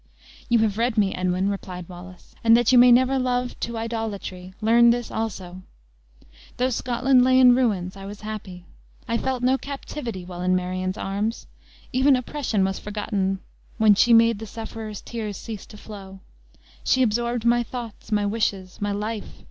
[0.49, 4.51] "You have read me, Edwin," replied Wallace; "and that you may never love to idolatry,
[4.59, 5.61] learn this also.
[6.57, 8.65] Though Scotland lay in ruins, I was happy;
[9.07, 11.45] I felt no captivity while in Marion's arms;
[11.93, 13.41] even oppression was forgotten
[13.77, 16.21] when she made the sufferer's tears cease to flow.
[16.83, 19.27] She absorbed my thoughts, my wishes, my life!